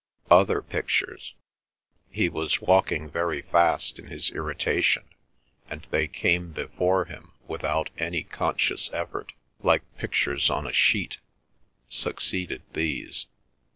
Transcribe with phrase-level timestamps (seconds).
[0.31, 5.07] Other pictures—he was walking very fast in his irritation,
[5.69, 13.27] and they came before him without any conscious effort, like pictures on a sheet—succeeded these.